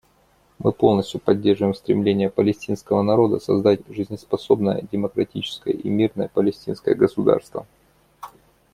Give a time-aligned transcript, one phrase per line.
[0.57, 7.67] Мы полностью поддерживаем стремление палестинского народа создать жизнеспособное, демократическое и мирное палестинское государство.